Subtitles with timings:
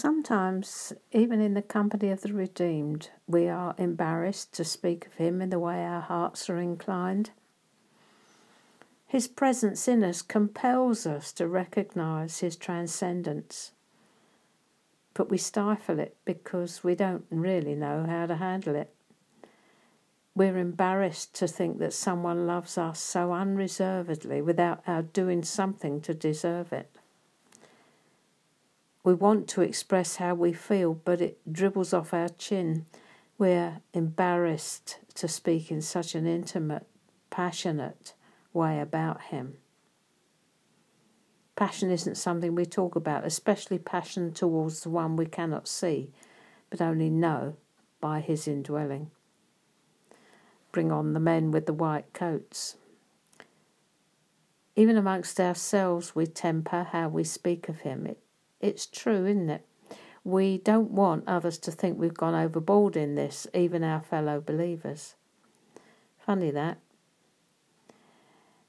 [0.00, 5.42] Sometimes, even in the company of the redeemed, we are embarrassed to speak of him
[5.42, 7.32] in the way our hearts are inclined.
[9.06, 13.72] His presence in us compels us to recognize his transcendence,
[15.12, 18.94] but we stifle it because we don't really know how to handle it.
[20.34, 26.14] We're embarrassed to think that someone loves us so unreservedly without our doing something to
[26.14, 26.90] deserve it.
[29.02, 32.84] We want to express how we feel, but it dribbles off our chin.
[33.38, 36.86] We're embarrassed to speak in such an intimate,
[37.30, 38.12] passionate
[38.52, 39.56] way about Him.
[41.56, 46.10] Passion isn't something we talk about, especially passion towards the one we cannot see,
[46.68, 47.56] but only know
[48.02, 49.10] by His indwelling.
[50.72, 52.76] Bring on the men with the white coats.
[54.76, 58.06] Even amongst ourselves, we temper how we speak of Him.
[58.06, 58.18] It
[58.60, 59.66] it's true, isn't it?
[60.22, 65.14] We don't want others to think we've gone overboard in this, even our fellow believers.
[66.18, 66.78] Funny that.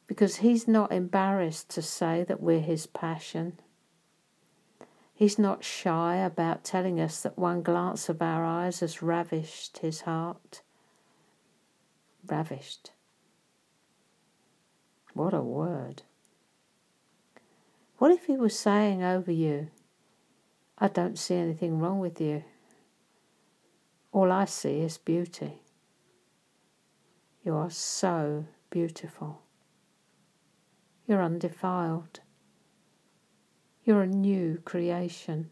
[0.07, 3.59] Because he's not embarrassed to say that we're his passion.
[5.13, 10.01] He's not shy about telling us that one glance of our eyes has ravished his
[10.01, 10.61] heart.
[12.25, 12.91] Ravished.
[15.13, 16.03] What a word.
[17.97, 19.67] What if he was saying over you,
[20.83, 22.43] I don't see anything wrong with you.
[24.11, 25.61] All I see is beauty.
[27.43, 29.43] You are so beautiful.
[31.05, 32.21] You're undefiled.
[33.83, 35.51] You're a new creation.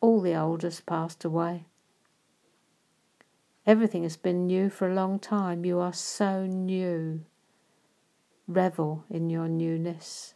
[0.00, 1.66] All the old has passed away.
[3.66, 5.66] Everything has been new for a long time.
[5.66, 7.26] You are so new.
[8.46, 10.32] Revel in your newness.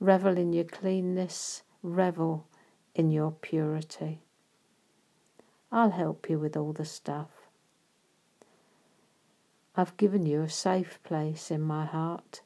[0.00, 2.46] Revel in your cleanness revel
[2.94, 4.22] in your purity.
[5.70, 7.28] I'll help you with all the stuff.
[9.76, 12.40] I've given you a safe place in my heart.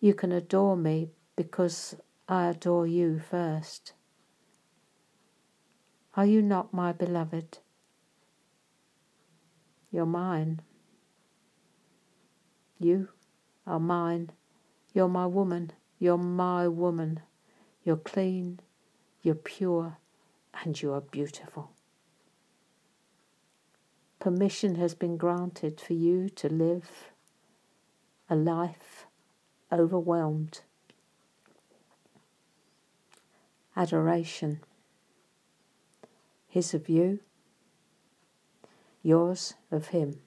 [0.00, 1.96] You can adore me because
[2.28, 3.92] I adore you first.
[6.14, 7.58] Are you not my beloved?
[9.90, 10.60] You're mine.
[12.78, 13.08] You
[13.66, 14.30] are mine.
[14.92, 15.72] You're my woman.
[15.98, 17.20] You're my woman.
[17.84, 18.60] You're clean,
[19.22, 19.98] you're pure,
[20.62, 21.72] and you are beautiful.
[24.20, 27.10] Permission has been granted for you to live
[28.30, 29.06] a life
[29.72, 30.60] overwhelmed.
[33.76, 34.60] Adoration.
[36.46, 37.20] His of you,
[39.02, 40.20] yours of him.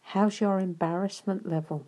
[0.00, 1.86] How's your embarrassment level?